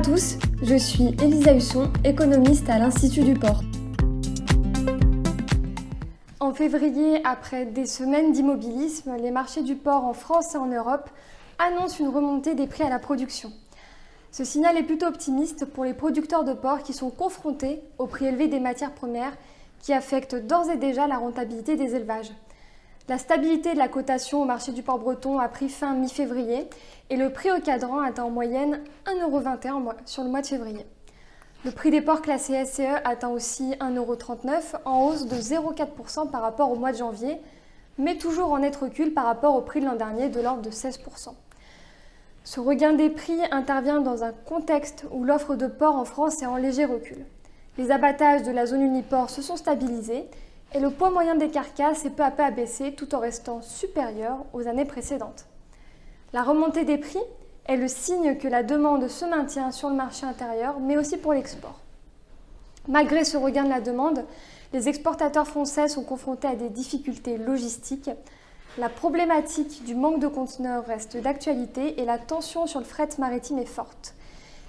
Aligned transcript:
tous, 0.00 0.38
je 0.62 0.74
suis 0.74 1.14
Elisa 1.22 1.54
Husson, 1.54 1.92
économiste 2.04 2.68
à 2.68 2.78
l'Institut 2.78 3.22
du 3.22 3.34
Port. 3.34 3.62
En 6.40 6.52
février, 6.52 7.20
après 7.24 7.64
des 7.64 7.86
semaines 7.86 8.32
d'immobilisme, 8.32 9.14
les 9.20 9.30
marchés 9.30 9.62
du 9.62 9.76
port 9.76 10.04
en 10.04 10.12
France 10.12 10.54
et 10.54 10.58
en 10.58 10.66
Europe 10.66 11.10
annoncent 11.58 11.98
une 12.00 12.08
remontée 12.08 12.54
des 12.54 12.66
prix 12.66 12.82
à 12.82 12.88
la 12.88 12.98
production. 12.98 13.52
Ce 14.32 14.44
signal 14.44 14.76
est 14.76 14.82
plutôt 14.82 15.06
optimiste 15.06 15.64
pour 15.64 15.84
les 15.84 15.94
producteurs 15.94 16.44
de 16.44 16.54
porc 16.54 16.82
qui 16.82 16.92
sont 16.92 17.10
confrontés 17.10 17.80
au 17.98 18.06
prix 18.06 18.26
élevé 18.26 18.48
des 18.48 18.60
matières 18.60 18.94
premières 18.94 19.36
qui 19.80 19.92
affectent 19.92 20.34
d'ores 20.34 20.70
et 20.70 20.76
déjà 20.76 21.06
la 21.06 21.18
rentabilité 21.18 21.76
des 21.76 21.94
élevages. 21.94 22.32
La 23.06 23.18
stabilité 23.18 23.74
de 23.74 23.78
la 23.78 23.88
cotation 23.88 24.40
au 24.40 24.44
marché 24.46 24.72
du 24.72 24.82
port 24.82 24.98
breton 24.98 25.38
a 25.38 25.46
pris 25.48 25.68
fin 25.68 25.92
mi-février 25.92 26.70
et 27.10 27.16
le 27.16 27.30
prix 27.30 27.50
au 27.50 27.60
cadran 27.60 28.00
atteint 28.00 28.24
en 28.24 28.30
moyenne 28.30 28.80
1,21€ 29.04 29.92
sur 30.06 30.24
le 30.24 30.30
mois 30.30 30.40
de 30.40 30.46
février. 30.46 30.86
Le 31.66 31.70
prix 31.70 31.90
des 31.90 32.00
ports 32.00 32.22
classés 32.22 32.64
SCE 32.64 33.02
atteint 33.04 33.28
aussi 33.28 33.72
1,39€ 33.72 34.76
en 34.86 35.02
hausse 35.02 35.26
de 35.26 35.36
0,4% 35.36 36.30
par 36.30 36.40
rapport 36.40 36.72
au 36.72 36.76
mois 36.76 36.92
de 36.92 36.96
janvier, 36.96 37.36
mais 37.98 38.16
toujours 38.16 38.52
en 38.52 38.60
net 38.60 38.74
recul 38.74 39.12
par 39.12 39.26
rapport 39.26 39.54
au 39.54 39.60
prix 39.60 39.80
de 39.80 39.84
l'an 39.84 39.96
dernier 39.96 40.30
de 40.30 40.40
l'ordre 40.40 40.62
de 40.62 40.70
16%. 40.70 41.34
Ce 42.42 42.58
regain 42.58 42.94
des 42.94 43.10
prix 43.10 43.38
intervient 43.50 44.00
dans 44.00 44.24
un 44.24 44.32
contexte 44.32 45.04
où 45.10 45.24
l'offre 45.24 45.56
de 45.56 45.66
porc 45.66 45.96
en 45.96 46.06
France 46.06 46.40
est 46.40 46.46
en 46.46 46.56
léger 46.56 46.86
recul. 46.86 47.26
Les 47.76 47.90
abattages 47.90 48.44
de 48.44 48.50
la 48.50 48.64
zone 48.64 48.82
uniport 48.82 49.28
se 49.28 49.42
sont 49.42 49.56
stabilisés 49.56 50.26
et 50.74 50.80
le 50.80 50.90
poids 50.90 51.10
moyen 51.10 51.36
des 51.36 51.48
carcasses 51.48 52.04
est 52.04 52.10
peu 52.10 52.24
à 52.24 52.32
peu 52.32 52.42
abaissé 52.42 52.92
tout 52.92 53.14
en 53.14 53.20
restant 53.20 53.62
supérieur 53.62 54.44
aux 54.52 54.66
années 54.66 54.84
précédentes. 54.84 55.46
La 56.32 56.42
remontée 56.42 56.84
des 56.84 56.98
prix 56.98 57.22
est 57.66 57.76
le 57.76 57.86
signe 57.86 58.36
que 58.36 58.48
la 58.48 58.64
demande 58.64 59.08
se 59.08 59.24
maintient 59.24 59.70
sur 59.70 59.88
le 59.88 59.94
marché 59.94 60.26
intérieur, 60.26 60.80
mais 60.80 60.96
aussi 60.96 61.16
pour 61.16 61.32
l'export. 61.32 61.78
Malgré 62.88 63.24
ce 63.24 63.36
regain 63.36 63.64
de 63.64 63.70
la 63.70 63.80
demande, 63.80 64.24
les 64.72 64.88
exportateurs 64.88 65.46
français 65.46 65.86
sont 65.86 66.02
confrontés 66.02 66.48
à 66.48 66.56
des 66.56 66.68
difficultés 66.68 67.38
logistiques. 67.38 68.10
La 68.76 68.88
problématique 68.88 69.84
du 69.84 69.94
manque 69.94 70.18
de 70.18 70.26
conteneurs 70.26 70.84
reste 70.84 71.16
d'actualité 71.16 72.00
et 72.00 72.04
la 72.04 72.18
tension 72.18 72.66
sur 72.66 72.80
le 72.80 72.84
fret 72.84 73.08
maritime 73.18 73.60
est 73.60 73.64
forte. 73.64 74.14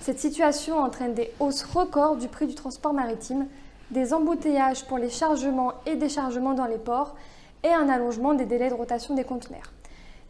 Cette 0.00 0.18
situation 0.18 0.78
entraîne 0.78 1.14
des 1.14 1.30
hausses 1.38 1.62
records 1.62 2.16
du 2.16 2.26
prix 2.26 2.48
du 2.48 2.56
transport 2.56 2.92
maritime, 2.92 3.46
des 3.90 4.14
embouteillages 4.14 4.84
pour 4.86 4.98
les 4.98 5.10
chargements 5.10 5.74
et 5.86 5.96
déchargements 5.96 6.54
dans 6.54 6.66
les 6.66 6.78
ports 6.78 7.14
et 7.62 7.72
un 7.72 7.88
allongement 7.88 8.34
des 8.34 8.46
délais 8.46 8.70
de 8.70 8.74
rotation 8.74 9.14
des 9.14 9.24
conteneurs. 9.24 9.72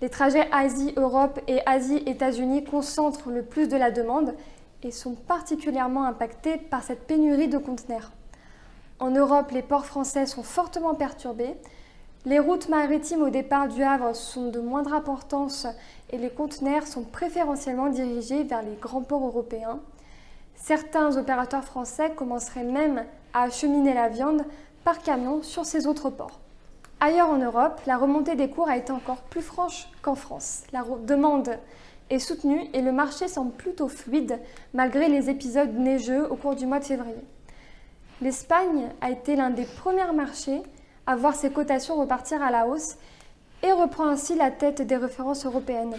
Les 0.00 0.10
trajets 0.10 0.48
Asie-Europe 0.50 1.40
et 1.46 1.60
Asie-États-Unis 1.64 2.64
concentrent 2.64 3.30
le 3.30 3.42
plus 3.42 3.68
de 3.68 3.76
la 3.76 3.90
demande 3.90 4.34
et 4.82 4.90
sont 4.90 5.14
particulièrement 5.14 6.04
impactés 6.04 6.56
par 6.56 6.82
cette 6.82 7.06
pénurie 7.06 7.48
de 7.48 7.58
conteneurs. 7.58 8.10
En 8.98 9.10
Europe, 9.10 9.52
les 9.52 9.62
ports 9.62 9.86
français 9.86 10.26
sont 10.26 10.42
fortement 10.42 10.94
perturbés. 10.94 11.54
Les 12.24 12.38
routes 12.38 12.68
maritimes 12.68 13.22
au 13.22 13.30
départ 13.30 13.68
du 13.68 13.82
Havre 13.82 14.14
sont 14.14 14.50
de 14.50 14.60
moindre 14.60 14.92
importance 14.92 15.66
et 16.10 16.18
les 16.18 16.30
conteneurs 16.30 16.86
sont 16.86 17.02
préférentiellement 17.02 17.88
dirigés 17.88 18.44
vers 18.44 18.62
les 18.62 18.76
grands 18.80 19.02
ports 19.02 19.26
européens. 19.26 19.80
Certains 20.54 21.16
opérateurs 21.16 21.64
français 21.64 22.12
commenceraient 22.14 22.64
même 22.64 23.04
à 23.32 23.42
acheminer 23.42 23.94
la 23.94 24.08
viande 24.08 24.44
par 24.84 25.02
camion 25.02 25.42
sur 25.42 25.64
ces 25.64 25.86
autres 25.86 26.10
ports. 26.10 26.40
Ailleurs 27.00 27.30
en 27.30 27.38
Europe, 27.38 27.80
la 27.86 27.96
remontée 27.96 28.36
des 28.36 28.48
cours 28.48 28.68
a 28.68 28.76
été 28.76 28.92
encore 28.92 29.22
plus 29.22 29.42
franche 29.42 29.88
qu'en 30.02 30.14
France. 30.14 30.62
La 30.72 30.84
demande 31.04 31.58
est 32.10 32.18
soutenue 32.18 32.68
et 32.74 32.82
le 32.82 32.92
marché 32.92 33.26
semble 33.26 33.52
plutôt 33.52 33.88
fluide 33.88 34.38
malgré 34.72 35.08
les 35.08 35.28
épisodes 35.30 35.74
neigeux 35.74 36.30
au 36.30 36.36
cours 36.36 36.54
du 36.54 36.66
mois 36.66 36.78
de 36.78 36.84
février. 36.84 37.24
L'Espagne 38.20 38.88
a 39.00 39.10
été 39.10 39.34
l'un 39.34 39.50
des 39.50 39.64
premiers 39.64 40.12
marchés 40.14 40.62
à 41.06 41.16
voir 41.16 41.34
ses 41.34 41.50
cotations 41.50 41.96
repartir 41.96 42.40
à 42.40 42.52
la 42.52 42.68
hausse 42.68 42.96
et 43.64 43.72
reprend 43.72 44.06
ainsi 44.06 44.36
la 44.36 44.50
tête 44.50 44.82
des 44.82 44.96
références 44.96 45.44
européennes. 45.44 45.96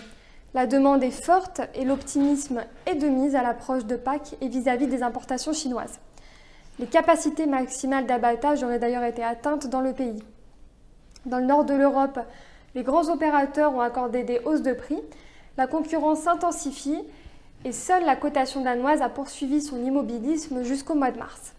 La 0.54 0.68
demande 0.68 1.04
est 1.04 1.12
forte 1.12 1.62
et 1.74 1.84
l'optimisme 1.84 2.64
est 2.86 2.96
de 2.96 3.08
mise 3.08 3.36
à 3.36 3.42
l'approche 3.42 3.86
de 3.86 3.96
Pâques 3.96 4.36
et 4.40 4.48
vis-à-vis 4.48 4.86
-vis 4.86 4.90
des 4.90 5.04
importations 5.04 5.52
chinoises. 5.52 6.00
Les 6.84 6.90
capacités 6.90 7.46
maximales 7.46 8.06
d'abattage 8.06 8.62
auraient 8.62 8.78
d'ailleurs 8.78 9.06
été 9.06 9.24
atteintes 9.24 9.68
dans 9.68 9.80
le 9.80 9.94
pays. 9.94 10.22
Dans 11.26 11.38
le 11.38 11.46
nord 11.46 11.64
de 11.64 11.74
l'Europe, 11.74 12.20
les 12.76 12.84
grands 12.84 13.10
opérateurs 13.10 13.74
ont 13.74 13.80
accordé 13.80 14.24
des 14.24 14.42
hausses 14.44 14.64
de 14.64 14.74
prix, 14.74 15.00
la 15.56 15.66
concurrence 15.66 16.20
s'intensifie 16.20 17.00
et 17.64 17.72
seule 17.72 18.04
la 18.04 18.18
cotation 18.18 18.60
danoise 18.60 19.02
a 19.02 19.08
poursuivi 19.08 19.62
son 19.62 19.82
immobilisme 19.82 20.64
jusqu'au 20.64 20.94
mois 20.94 21.12
de 21.12 21.20
mars. 21.20 21.54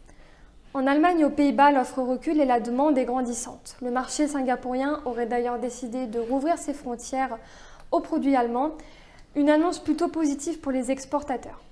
En 0.74 0.86
Allemagne 0.86 1.24
aux 1.24 1.30
Pays-Bas, 1.30 1.72
l'offre 1.72 2.02
recule 2.02 2.38
et 2.38 2.44
la 2.44 2.60
demande 2.60 2.98
est 2.98 3.06
grandissante. 3.06 3.78
Le 3.80 3.90
marché 3.90 4.28
singapourien 4.28 5.00
aurait 5.06 5.24
d'ailleurs 5.24 5.58
décidé 5.58 6.06
de 6.06 6.18
rouvrir 6.20 6.58
ses 6.58 6.74
frontières 6.74 7.38
aux 7.92 8.00
produits 8.00 8.36
allemands, 8.36 8.72
une 9.36 9.48
annonce 9.48 9.78
plutôt 9.78 10.08
positive 10.08 10.60
pour 10.60 10.70
les 10.70 10.90
exportateurs. 10.90 11.62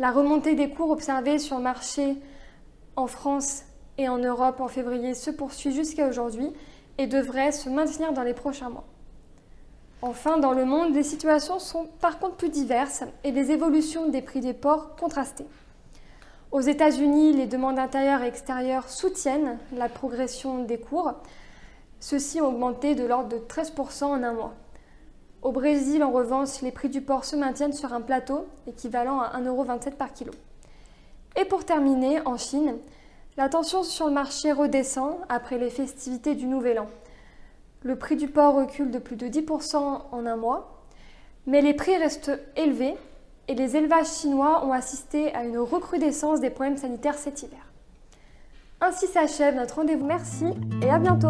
La 0.00 0.10
remontée 0.10 0.56
des 0.56 0.70
cours 0.70 0.90
observés 0.90 1.38
sur 1.38 1.58
le 1.58 1.62
marché 1.62 2.16
en 2.96 3.06
France 3.06 3.62
et 3.98 4.08
en 4.08 4.18
Europe 4.18 4.60
en 4.60 4.68
février 4.68 5.14
se 5.14 5.30
poursuit 5.30 5.72
jusqu'à 5.72 6.08
aujourd'hui 6.08 6.52
et 6.98 7.06
devrait 7.06 7.52
se 7.52 7.68
maintenir 7.68 8.12
dans 8.12 8.22
les 8.22 8.34
prochains 8.34 8.70
mois. 8.70 8.84
Enfin, 10.02 10.38
dans 10.38 10.52
le 10.52 10.64
monde, 10.64 10.94
les 10.94 11.02
situations 11.02 11.58
sont 11.58 11.86
par 12.00 12.18
contre 12.18 12.36
plus 12.36 12.50
diverses 12.50 13.04
et 13.24 13.32
les 13.32 13.50
évolutions 13.50 14.08
des 14.08 14.20
prix 14.20 14.40
des 14.40 14.52
ports 14.52 14.96
contrastées. 14.96 15.46
Aux 16.52 16.60
États-Unis, 16.60 17.32
les 17.32 17.46
demandes 17.46 17.78
intérieures 17.78 18.22
et 18.22 18.28
extérieures 18.28 18.88
soutiennent 18.88 19.58
la 19.72 19.88
progression 19.88 20.62
des 20.64 20.78
cours. 20.78 21.14
Ceux-ci 22.00 22.40
ont 22.40 22.48
augmenté 22.48 22.94
de 22.94 23.04
l'ordre 23.04 23.30
de 23.30 23.38
13% 23.38 24.04
en 24.04 24.22
un 24.22 24.32
mois. 24.34 24.54
Au 25.42 25.52
Brésil, 25.52 26.04
en 26.04 26.10
revanche, 26.10 26.60
les 26.62 26.70
prix 26.70 26.88
du 26.88 27.00
porc 27.00 27.24
se 27.24 27.34
maintiennent 27.34 27.72
sur 27.72 27.92
un 27.92 28.00
plateau 28.00 28.46
équivalent 28.66 29.20
à 29.20 29.40
1,27€ 29.40 29.92
par 29.92 30.12
kilo. 30.12 30.32
Et 31.36 31.44
pour 31.44 31.64
terminer, 31.64 32.20
en 32.26 32.36
Chine, 32.36 32.76
la 33.36 33.48
tension 33.48 33.82
sur 33.82 34.06
le 34.06 34.12
marché 34.12 34.52
redescend 34.52 35.16
après 35.28 35.58
les 35.58 35.70
festivités 35.70 36.34
du 36.34 36.46
Nouvel 36.46 36.78
An. 36.78 36.88
Le 37.82 37.96
prix 37.96 38.16
du 38.16 38.28
porc 38.28 38.54
recule 38.54 38.90
de 38.90 38.98
plus 38.98 39.16
de 39.16 39.26
10% 39.26 39.76
en 40.10 40.26
un 40.26 40.36
mois, 40.36 40.82
mais 41.46 41.60
les 41.60 41.74
prix 41.74 41.96
restent 41.96 42.32
élevés 42.56 42.94
et 43.48 43.54
les 43.54 43.76
élevages 43.76 44.10
chinois 44.10 44.64
ont 44.64 44.72
assisté 44.72 45.34
à 45.34 45.44
une 45.44 45.58
recrudescence 45.58 46.40
des 46.40 46.50
problèmes 46.50 46.76
sanitaires 46.76 47.18
cet 47.18 47.42
hiver. 47.42 47.58
Ainsi 48.80 49.06
s'achève 49.06 49.54
notre 49.54 49.76
rendez-vous. 49.76 50.06
Merci 50.06 50.46
et 50.82 50.90
à 50.90 50.98
bientôt 50.98 51.28